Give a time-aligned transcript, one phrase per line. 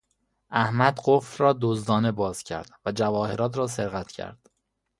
[0.51, 4.49] احمد قفل را دزدانه باز کرد و جواهرات را سرقت کرد.